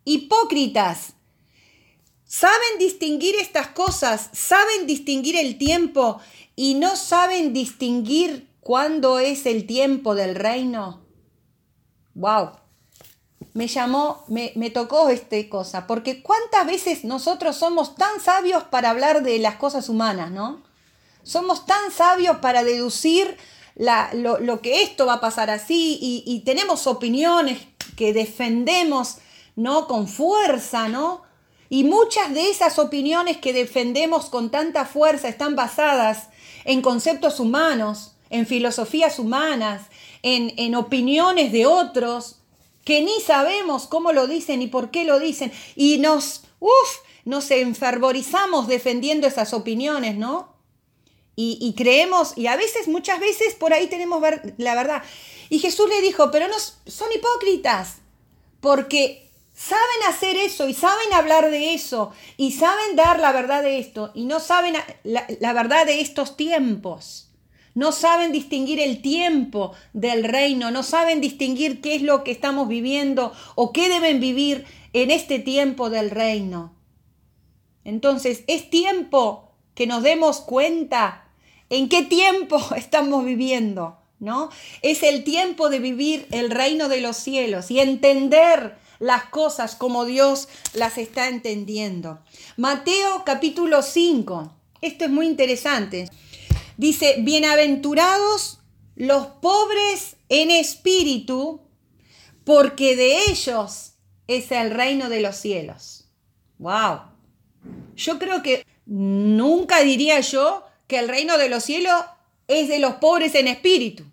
[0.04, 1.14] Hipócritas.
[2.24, 6.20] Saben distinguir estas cosas, saben distinguir el tiempo
[6.56, 11.05] y no saben distinguir cuándo es el tiempo del reino.
[12.16, 12.52] Wow.
[13.52, 18.90] Me llamó, me, me tocó esta cosa, porque cuántas veces nosotros somos tan sabios para
[18.90, 20.62] hablar de las cosas humanas, ¿no?
[21.22, 23.36] Somos tan sabios para deducir
[23.76, 27.60] lo, que esto va a pasar así y, tenemos opiniones
[27.96, 29.18] que defendemos,
[29.54, 29.86] ¿no?
[29.86, 31.22] Con fuerza, ¿no?
[31.68, 36.28] Y muchas de esas opiniones que defendemos con tanta fuerza están basadas
[36.64, 39.82] en conceptos humanos, en filosofías humanas,
[40.22, 42.36] en, en opiniones de otros,
[42.84, 45.52] que ni sabemos cómo lo dicen y por qué lo dicen.
[45.74, 50.54] Y nos, uff, nos enfervorizamos defendiendo esas opiniones, ¿no?
[51.38, 54.22] Y, creemos, y a veces, muchas veces, por ahí tenemos
[54.56, 55.02] la verdad.
[55.50, 57.96] Y Jesús le dijo, pero no son hipócritas,
[58.60, 63.78] porque saben hacer eso y saben hablar de eso y saben dar la verdad de
[63.78, 67.25] esto y no saben la, la verdad de estos tiempos.
[67.76, 72.66] No saben distinguir el tiempo del reino, no saben distinguir qué es lo que estamos
[72.66, 76.74] viviendo o qué deben vivir en este tiempo del reino.
[77.84, 81.22] Entonces, es tiempo que nos demos cuenta
[81.68, 83.98] ¿En qué tiempo estamos viviendo?
[84.18, 84.48] ¿No?
[84.80, 90.06] Es el tiempo de vivir el reino de los cielos y entender las cosas como
[90.06, 92.20] Dios las está entendiendo.
[92.56, 94.50] Mateo capítulo 5.
[94.80, 96.08] Esto es muy interesante.
[96.76, 98.60] Dice, bienaventurados
[98.96, 101.60] los pobres en espíritu,
[102.44, 103.94] porque de ellos
[104.26, 106.08] es el reino de los cielos.
[106.58, 107.00] ¡Wow!
[107.96, 111.98] Yo creo que nunca diría yo que el reino de los cielos
[112.46, 114.04] es de los pobres en espíritu.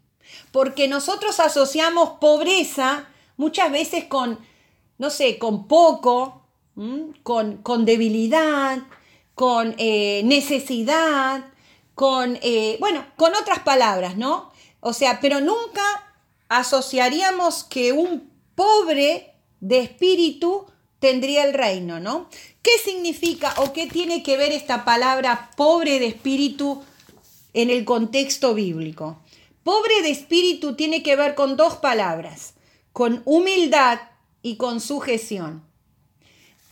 [0.51, 4.39] Porque nosotros asociamos pobreza muchas veces con,
[4.97, 6.43] no sé, con poco,
[7.23, 8.79] con, con debilidad,
[9.35, 11.52] con eh, necesidad,
[11.95, 14.51] con, eh, bueno, con otras palabras, ¿no?
[14.79, 15.83] O sea, pero nunca
[16.49, 20.65] asociaríamos que un pobre de espíritu
[20.99, 22.29] tendría el reino, ¿no?
[22.61, 26.83] ¿Qué significa o qué tiene que ver esta palabra pobre de espíritu
[27.53, 29.19] en el contexto bíblico?
[29.63, 32.53] Pobre de espíritu tiene que ver con dos palabras,
[32.91, 33.99] con humildad
[34.41, 35.63] y con sujeción.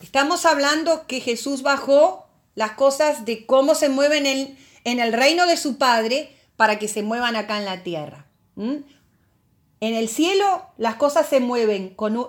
[0.02, 5.48] Estamos hablando que Jesús bajó las cosas de cómo se mueven en, en el reino
[5.48, 8.28] de su Padre para que se muevan acá en la tierra.
[8.56, 8.86] En
[9.80, 12.28] el cielo las cosas se mueven con,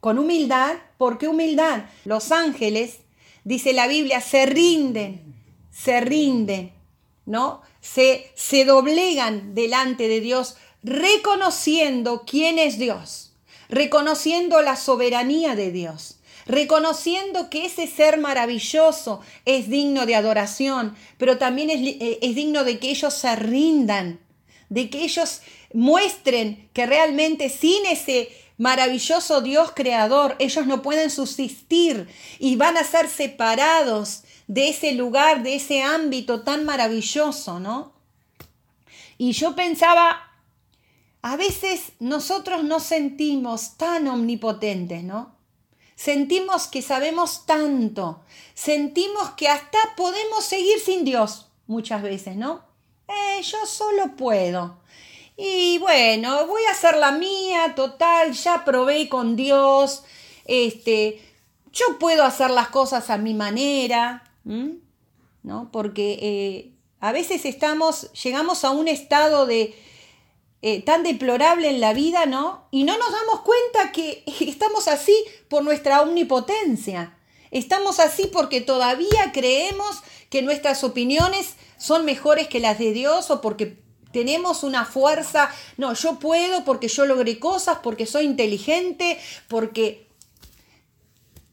[0.00, 0.76] con humildad.
[0.98, 1.84] ¿Por qué humildad?
[2.04, 3.00] Los ángeles,
[3.44, 5.34] dice la Biblia, se rinden,
[5.70, 6.72] se rinden,
[7.26, 7.62] ¿no?
[7.80, 13.34] Se, se doblegan delante de Dios reconociendo quién es Dios,
[13.68, 16.15] reconociendo la soberanía de Dios
[16.46, 22.64] reconociendo que ese ser maravilloso es digno de adoración, pero también es, eh, es, digno
[22.64, 24.20] de que ellos se rindan,
[24.68, 32.08] de que ellos muestren que realmente sin ese maravilloso Dios creador, ellos no pueden subsistir
[32.38, 37.92] y van a ser separados de ese lugar, de ese ámbito tan maravilloso, ¿no?
[39.18, 40.30] Y yo pensaba,
[41.22, 45.35] a veces nosotros nos sentimos tan omnipotentes, ¿no?
[45.96, 48.20] Sentimos que sabemos tanto,
[48.52, 52.64] sentimos que hasta podemos seguir sin Dios muchas veces, ¿no?
[53.08, 54.78] Eh, yo solo puedo.
[55.38, 60.04] Y bueno, voy a hacer la mía, total, ya probé con Dios,
[60.44, 61.22] este,
[61.72, 65.70] yo puedo hacer las cosas a mi manera, ¿no?
[65.72, 69.74] Porque eh, a veces estamos, llegamos a un estado de
[70.62, 72.66] eh, tan deplorable en la vida, ¿no?
[72.70, 75.14] Y no nos damos cuenta que estamos así
[75.48, 77.16] por nuestra omnipotencia.
[77.50, 83.40] Estamos así porque todavía creemos que nuestras opiniones son mejores que las de Dios o
[83.40, 83.78] porque
[84.12, 90.08] tenemos una fuerza, no, yo puedo porque yo logré cosas, porque soy inteligente, porque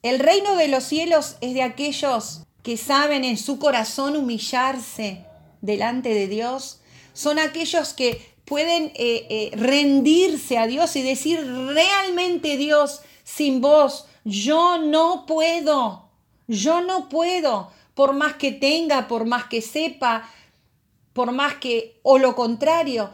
[0.02, 5.26] el reino de los cielos es de aquellos que saben en su corazón humillarse
[5.62, 6.80] delante de Dios,
[7.14, 14.06] son aquellos que pueden eh, eh, rendirse a Dios y decir, realmente Dios, sin vos,
[14.26, 16.12] yo no puedo,
[16.48, 20.30] yo no puedo, por más que tenga, por más que sepa,
[21.14, 23.10] por más que, o lo contrario,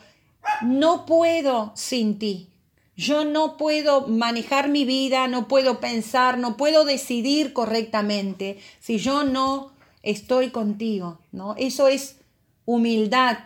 [0.61, 2.49] no puedo sin ti.
[2.97, 9.23] Yo no puedo manejar mi vida, no puedo pensar, no puedo decidir correctamente si yo
[9.23, 9.71] no
[10.03, 11.55] estoy contigo, ¿no?
[11.57, 12.17] Eso es
[12.65, 13.37] humildad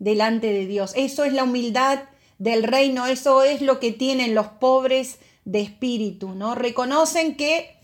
[0.00, 0.92] delante de Dios.
[0.96, 2.00] Eso es la humildad
[2.38, 6.56] del reino, eso es lo que tienen los pobres de espíritu, ¿no?
[6.56, 7.76] Reconocen que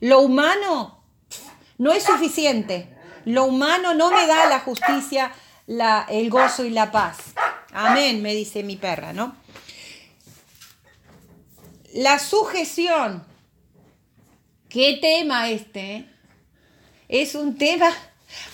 [0.00, 1.02] lo humano
[1.78, 2.94] no es suficiente.
[3.24, 5.32] Lo humano no me da la justicia,
[6.08, 7.18] el gozo y la paz.
[7.72, 9.36] Amén, me dice mi perra, ¿no?
[11.94, 13.24] La sujeción.
[14.68, 15.96] ¿Qué tema este?
[15.96, 16.06] Eh?
[17.08, 17.92] Es un tema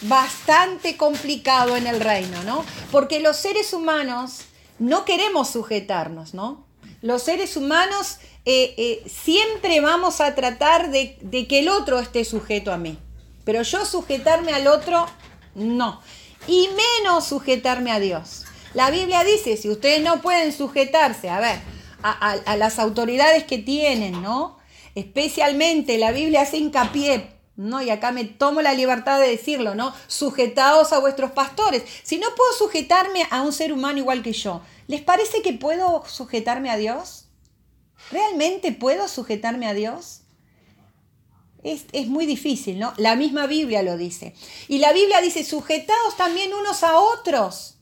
[0.02, 2.64] bastante complicado en el reino, ¿no?
[2.90, 4.40] Porque los seres humanos
[4.78, 6.66] no queremos sujetarnos, ¿no?
[7.02, 11.16] Los seres humanos eh, eh, siempre vamos a tratar de,
[11.48, 12.98] que el otro esté sujeto a mí.
[13.44, 15.06] Pero yo sujetarme al otro,
[15.54, 16.00] no
[16.46, 18.44] y menos sujetarme a Dios.
[18.74, 21.58] La Biblia dice, si ustedes no pueden sujetarse, a ver,
[22.02, 24.58] a, las autoridades que tienen, ¿no?
[24.94, 27.82] Especialmente la Biblia hace hincapié, ¿no?
[27.82, 29.94] Y acá me tomo la libertad de decirlo, ¿no?
[30.06, 31.82] Sujetaos a vuestros pastores.
[32.02, 36.04] Si no puedo sujetarme a un ser humano igual que yo, ¿les parece que puedo
[36.06, 37.26] sujetarme a Dios?
[38.10, 40.22] ¿Realmente puedo sujetarme a Dios?
[41.66, 42.92] es, muy difícil, ¿no?
[42.96, 44.34] La misma Biblia lo dice.
[44.68, 47.75] Y la Biblia dice, sujetaos también unos a otros.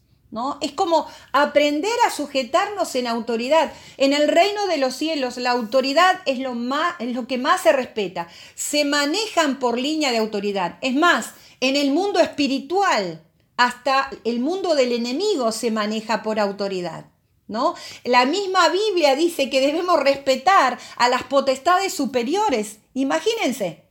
[0.61, 3.73] Es como aprender a sujetarnos en autoridad.
[3.97, 7.63] En el reino de los cielos, la autoridad es lo, más, es lo que más
[7.63, 8.29] se respeta.
[8.55, 10.79] Se manejan por línea de autoridad.
[10.81, 11.31] Es más,
[11.61, 13.23] en el mundo espiritual,
[13.57, 17.07] hasta el mundo del enemigo se maneja por autoridad.
[17.47, 17.75] ¿No?
[18.05, 22.79] La misma Biblia dice que debemos respetar a las potestades superiores.
[22.95, 23.85] Imagínense.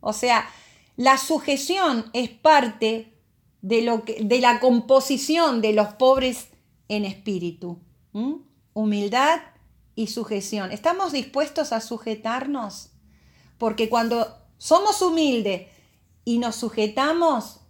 [0.00, 0.48] O sea,
[0.96, 3.13] la sujeción es parte
[3.64, 6.48] de, lo que, de la composición de los pobres
[6.88, 7.78] en espíritu.
[8.74, 9.40] Humildad
[9.96, 10.70] y sujeción.
[10.70, 12.90] ¿Estamos dispuestos a sujetarnos?
[13.56, 15.68] Porque cuando somos humildes
[16.26, 17.60] y nos sujetamos,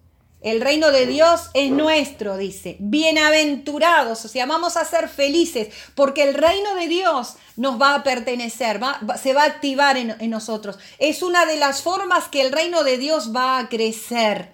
[0.41, 2.77] El reino de Dios es nuestro, dice.
[2.79, 8.03] Bienaventurados, o sea, vamos a ser felices porque el reino de Dios nos va a
[8.03, 8.79] pertenecer,
[9.23, 10.79] se va a activar en, nosotros.
[10.99, 14.53] Es una de las formas que el reino de Dios va a crecer.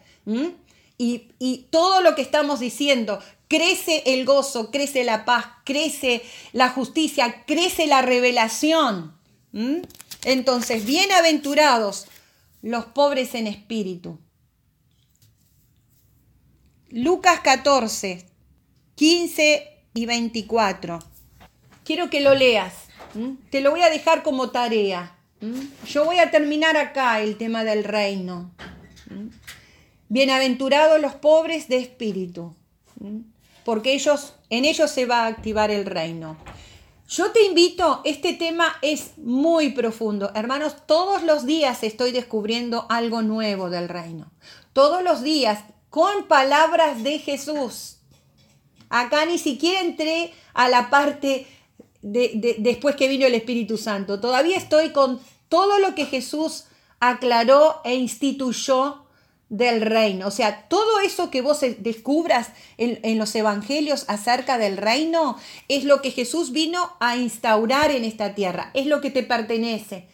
[1.02, 6.22] Y, todo lo que estamos diciendo, crece el gozo, crece la paz, crece
[6.52, 9.16] la justicia, crece la revelación.
[10.24, 12.06] Entonces, bienaventurados
[12.60, 14.18] los pobres en espíritu
[16.90, 18.26] Lucas 14,
[18.96, 20.98] 15 y 24.
[21.82, 22.74] Quiero que lo leas.
[23.48, 25.16] Te lo voy a dejar como tarea.
[25.86, 28.52] Yo voy a terminar acá el tema del reino.
[30.12, 32.56] Bienaventurados los pobres de espíritu,
[33.64, 36.36] porque ellos, en ellos se va a activar el reino.
[37.08, 40.32] Yo te invito, este tema es muy profundo.
[40.34, 44.32] Hermanos, todos los días estoy descubriendo algo nuevo del reino.
[44.72, 47.98] Todos los días con palabras de Jesús.
[48.88, 51.46] Acá ni siquiera entré a la parte
[52.02, 54.18] de, después que vino el Espíritu Santo.
[54.18, 56.64] Todavía estoy con todo lo que Jesús
[56.98, 59.04] aclaró e instituyó
[59.50, 60.28] del reino.
[60.28, 65.36] O sea, todo eso que vos descubras en, los evangelios acerca del reino
[65.68, 70.06] es lo que Jesús vino a instaurar en esta tierra, es lo que te pertenece.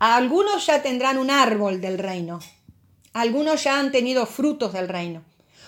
[0.00, 2.40] Algunos ya tendrán un árbol del reino,
[3.14, 5.22] algunos ya han tenido frutos del reino.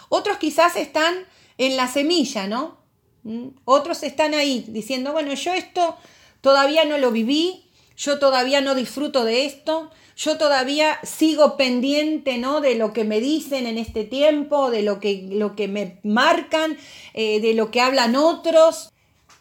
[0.08, 1.14] Otros quizás están
[1.58, 2.76] en la semilla, ¿no?
[3.22, 3.48] ¿Mm?
[3.64, 5.96] Otros están ahí diciendo, bueno, yo esto
[6.40, 12.62] todavía no lo viví, yo todavía no disfruto de esto, yo todavía sigo pendiente, ¿no?
[12.62, 16.78] De lo que me dicen en este tiempo, de lo que, lo que me marcan,
[17.12, 18.92] eh, de lo que hablan otros.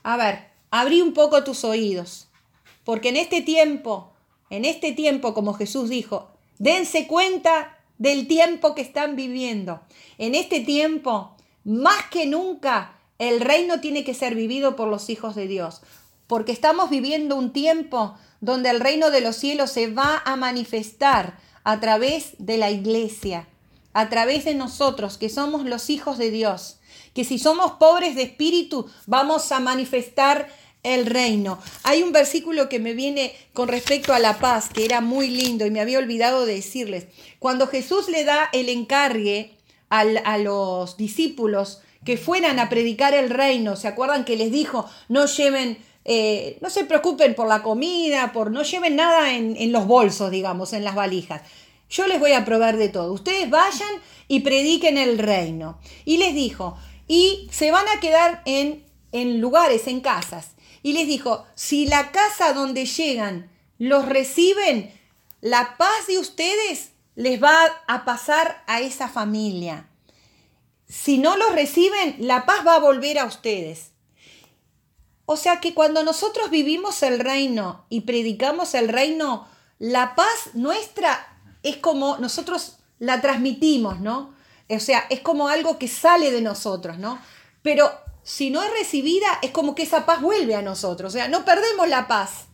[0.04, 2.28] A ver, abrí un poco tus oídos,
[2.84, 4.12] porque en este tiempo,
[4.50, 9.80] en este tiempo, como Jesús dijo, dense cuenta del tiempo que están viviendo.
[10.18, 15.36] En este tiempo, más que nunca, el reino tiene que ser vivido por los hijos
[15.36, 15.82] de Dios,
[16.28, 21.38] porque estamos viviendo un tiempo donde el reino de los cielos se va a manifestar
[21.64, 23.48] a través de la iglesia,
[23.94, 26.80] a través de nosotros, que somos los hijos de Dios,
[27.14, 30.48] que si somos pobres de espíritu, vamos a manifestar
[30.84, 31.58] el reino.
[31.84, 35.66] Hay un versículo que me viene con respecto a la paz, que era muy lindo
[35.66, 37.08] y me había olvidado de decirles.
[37.40, 39.58] Cuando Jesús le da el encargue
[39.90, 45.26] a los discípulos que fueran a predicar el reino, ¿se acuerdan que les dijo, no
[45.26, 49.86] lleven, eh, no se preocupen por la comida, por no lleven nada en, en los
[49.86, 51.42] bolsos, digamos, en las valijas?
[51.90, 53.12] Yo les voy a proveer de todo.
[53.12, 53.90] Ustedes vayan
[54.28, 55.80] y prediquen el reino.
[56.06, 56.78] Y les dijo,
[57.08, 62.12] y se van a quedar en, en lugares, en casas y les dijo, si la
[62.12, 63.50] casa donde llegan
[63.80, 64.94] los reciben,
[65.42, 69.90] la paz de ustedes les va a pasar a esa familia.
[70.88, 73.94] Si no los reciben, la paz va a volver a ustedes.
[75.26, 79.48] O sea que cuando nosotros vivimos el reino y predicamos el reino,
[79.80, 81.28] la paz nuestra
[81.64, 84.34] es como nosotros la transmitimos, ¿no?
[84.70, 87.20] O sea, es como algo que sale de nosotros, ¿no?
[87.62, 87.92] Pero
[88.24, 91.46] si no es recibida, es como que esa paz vuelve a nosotros, o sea, no
[91.46, 92.46] perdemos la paz.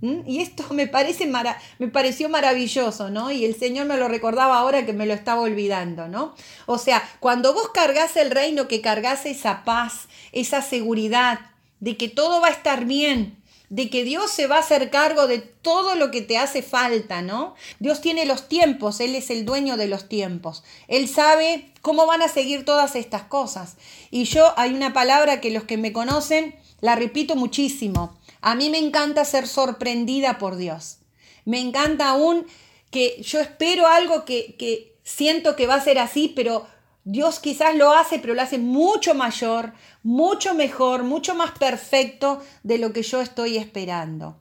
[0.00, 0.20] ¿Mm?
[0.26, 1.30] Y esto me, parece
[1.78, 3.30] me pareció maravilloso, ¿no?
[3.30, 6.34] Y el Señor me lo recordaba ahora que me lo estaba olvidando, ¿no?
[6.66, 11.40] O sea, cuando vos cargas el reino, que cargas esa paz, esa seguridad
[11.80, 13.36] de que todo va a estar bien,
[13.70, 17.20] de que Dios se va a hacer cargo de todo lo que te hace falta,
[17.20, 17.54] ¿no?
[17.80, 20.64] Dios tiene los tiempos, Él es el dueño de los tiempos.
[20.88, 23.76] Él sabe cómo van a seguir todas estas cosas.
[24.10, 28.17] Y yo hay una palabra que los que me conocen la repito muchísimo.
[28.40, 30.98] A mí me encanta ser sorprendida por Dios.
[31.44, 32.46] Me encanta aún
[32.90, 36.66] que yo espero algo que, que siento que va a ser así, pero
[37.04, 39.72] Dios quizás lo hace, pero lo hace mucho mayor,
[40.02, 44.38] mucho mejor, mucho más perfecto de lo que yo estoy esperando.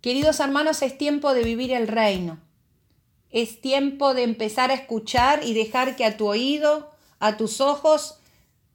[0.00, 2.38] Queridos hermanos, es tiempo de vivir el reino.
[3.30, 8.20] Es tiempo de empezar a escuchar y dejar que a tu oído, a tus ojos,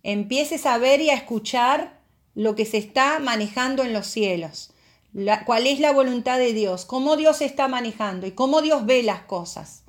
[0.03, 2.00] empieces a ver y a escuchar
[2.35, 4.71] lo que se está manejando en los cielos.
[5.45, 9.21] cuál es la voluntad de Dios, cómo Dios está manejando y cómo Dios ve las
[9.23, 9.83] cosas.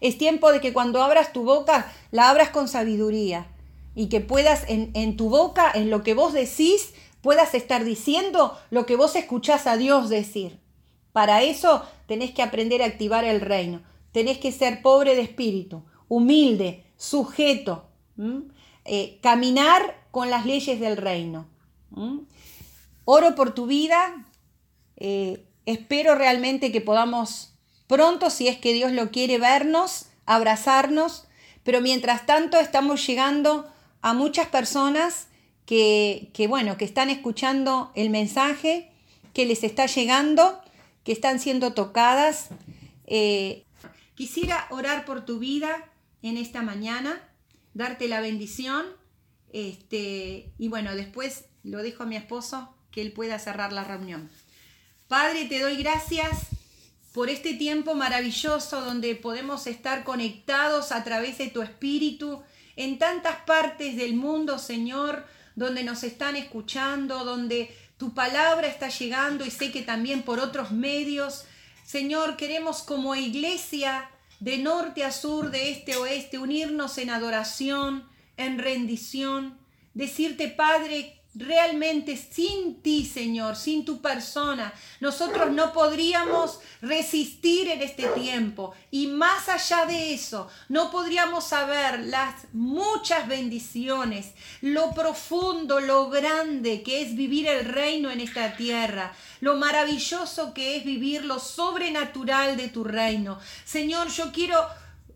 [0.00, 3.46] Es tiempo de que cuando abras tu boca, la abras con sabiduría
[3.94, 8.86] y que puedas en, tu boca, en lo que vos decís, puedas estar diciendo lo
[8.86, 10.58] que vos escuchás a Dios decir.
[11.12, 13.82] Para eso tenés que aprender a activar el reino.
[14.12, 17.84] Tenés que ser pobre de espíritu, humilde, sujeto,
[18.84, 21.46] eh, caminar con las leyes del reino.
[23.04, 24.26] Oro por tu vida.
[24.96, 27.54] Eh, espero realmente que podamos
[27.86, 31.26] pronto, si es que Dios lo quiere vernos, abrazarnos,
[31.62, 33.70] pero mientras tanto estamos llegando
[34.00, 35.28] a muchas personas
[35.66, 38.90] que, que, bueno, que están escuchando el mensaje,
[39.34, 40.60] que les está llegando,
[41.04, 42.48] que están siendo tocadas.
[43.06, 43.64] Eh,
[44.14, 45.90] quisiera orar por tu vida
[46.22, 47.28] en esta mañana,
[47.74, 48.86] darte la bendición,
[49.52, 54.30] este, y bueno, después lo dejo a mi esposo que él pueda cerrar la reunión.
[55.08, 56.46] Padre, te doy gracias
[57.12, 62.42] por este tiempo maravilloso donde podemos estar conectados a través de tu espíritu
[62.76, 69.44] en tantas partes del mundo, Señor, donde nos están escuchando, donde tu palabra está llegando
[69.44, 71.44] y sé que también por otros medios.
[71.84, 74.10] Señor, queremos como iglesia
[74.40, 79.58] de norte a sur, de este a oeste, unirnos en adoración, en rendición,
[79.94, 84.70] decirte, Padre, Realmente sin ti, Señor, sin tu persona,
[85.00, 88.74] nosotros no podríamos resistir en este tiempo.
[88.90, 96.82] Y más allá de eso, no podríamos saber las muchas bendiciones, lo profundo, lo grande
[96.82, 102.58] que es vivir el reino en esta tierra, lo maravilloso que es vivir lo sobrenatural
[102.58, 103.38] de tu reino.
[103.64, 104.58] Señor, yo quiero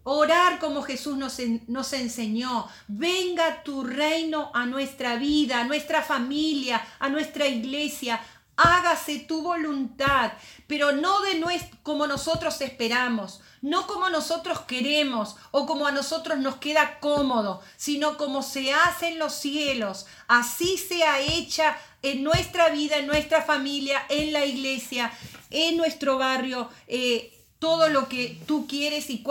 [0.09, 2.69] Orar como Jesús nos, nos, enseñó.
[2.87, 8.21] Venga tu reino a nuestra vida, a nuestra familia, a nuestra iglesia.
[8.57, 10.31] Hágase tu voluntad,
[10.69, 11.45] pero no de
[11.83, 18.17] como nosotros esperamos, no como nosotros queremos o como a nosotros nos queda cómodo, sino
[18.17, 20.07] como se hace en los cielos.
[20.29, 25.13] Así sea hecha en nuestra vida, en nuestra familia, en la iglesia,
[25.51, 26.71] en nuestro barrio.
[26.87, 29.25] Eh, todo lo que tú quieres y,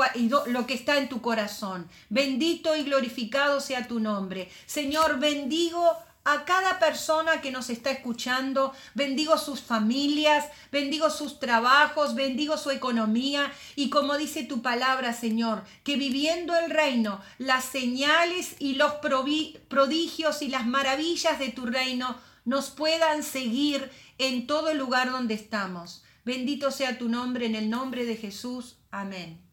[0.47, 1.87] lo que está en tu corazón.
[2.09, 4.49] Bendito y glorificado sea tu nombre.
[4.65, 5.95] Señor, bendigo
[6.25, 12.71] a cada persona que nos está escuchando, bendigo sus familias, bendigo sus trabajos, bendigo su
[12.71, 18.93] economía y como dice tu palabra, Señor, que viviendo el reino, las señales y los
[18.93, 26.04] prodigios y las maravillas de tu reino nos puedan seguir en todo lugar donde estamos.
[26.25, 28.79] Bendito sea tu nombre en el nombre de Jesús.
[28.89, 29.44] Amén.